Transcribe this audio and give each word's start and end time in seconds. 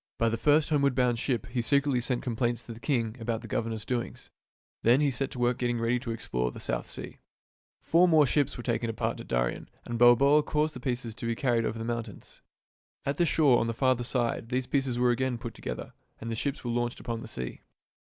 By 0.17 0.29
the 0.29 0.35
first 0.35 0.71
homeward 0.71 0.95
bound 0.95 1.19
ship 1.19 1.45
he 1.45 1.61
secretly 1.61 1.99
sent 1.99 2.23
complaints 2.23 2.63
to 2.63 2.73
the 2.73 2.79
king 2.79 3.15
about 3.19 3.41
the 3.43 3.47
governor's 3.47 3.85
doings. 3.85 4.31
Then 4.81 4.99
he 4.99 5.11
set 5.11 5.29
to 5.29 5.37
work 5.37 5.59
getting 5.59 5.79
ready 5.79 5.99
to 5.99 6.09
explore 6.09 6.49
the 6.49 6.59
South 6.59 6.87
Sea. 6.87 7.19
Four 7.83 8.07
small 8.07 8.25
ships 8.25 8.57
were 8.57 8.63
taken 8.63 8.89
apart 8.89 9.19
at 9.19 9.27
Darien, 9.27 9.69
and 9.85 9.99
Balboa 9.99 10.41
caused 10.41 10.73
the 10.73 10.79
pieces 10.79 11.13
to 11.13 11.27
be 11.27 11.35
carried 11.35 11.65
over 11.67 11.77
the 11.77 11.85
mountains. 11.85 12.41
At 13.05 13.17
the 13.17 13.27
shore 13.27 13.59
on 13.59 13.67
the 13.67 13.75
farther 13.75 14.03
side 14.03 14.49
these 14.49 14.65
pieces 14.65 14.97
were 14.97 15.11
again 15.11 15.37
put 15.37 15.53
together, 15.53 15.93
and 16.19 16.31
the 16.31 16.35
ships 16.35 16.63
were 16.63 16.71
launched 16.71 16.99
upon 16.99 17.21
the 17.21 17.27
sea. 17.27 17.61